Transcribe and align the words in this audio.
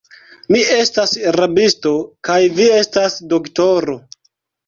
Mi 0.53 0.59
estas 0.75 1.11
rabisto, 1.35 1.91
kaj 2.29 2.39
vi 2.61 2.67
estas 2.79 3.19
doktoro. 3.35 3.99